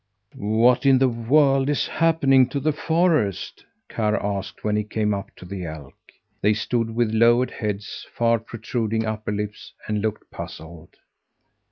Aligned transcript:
"What 0.33 0.83
in 0.83 0.97
the 0.97 1.07
world 1.07 1.69
is 1.69 1.85
happening 1.85 2.49
to 2.49 2.59
the 2.59 2.71
forest?" 2.73 3.63
Karr 3.87 4.15
asked 4.15 4.63
when 4.63 4.75
he 4.75 4.83
came 4.83 5.13
up 5.13 5.29
to 5.35 5.45
the 5.45 5.65
elk. 5.65 5.93
They 6.41 6.55
stood 6.55 6.95
with 6.95 7.13
lowered 7.13 7.51
heads, 7.51 8.07
far 8.11 8.39
protruding 8.39 9.05
upper 9.05 9.31
lips, 9.31 9.73
and 9.87 10.01
looked 10.01 10.31
puzzled. 10.31 10.95